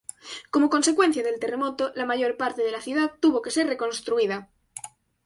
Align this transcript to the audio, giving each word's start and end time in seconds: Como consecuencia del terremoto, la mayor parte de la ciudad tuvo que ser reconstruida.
Como 0.53 0.71
consecuencia 0.75 1.21
del 1.21 1.37
terremoto, 1.39 1.91
la 1.93 2.07
mayor 2.07 2.35
parte 2.35 2.63
de 2.63 2.71
la 2.71 2.81
ciudad 2.81 3.11
tuvo 3.19 3.43
que 3.43 3.51
ser 3.51 3.67
reconstruida. 3.67 4.49